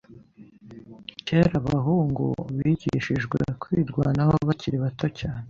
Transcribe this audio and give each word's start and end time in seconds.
Kera, 1.27 1.51
abahungu 1.61 2.25
bigishijwe 2.57 3.37
kwirwanaho 3.61 4.33
bakiri 4.47 4.77
bato 4.83 5.07
cyane. 5.19 5.39